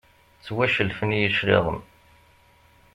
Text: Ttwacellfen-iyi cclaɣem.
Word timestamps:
Ttwacellfen-iyi 0.39 1.29
cclaɣem. 1.37 1.79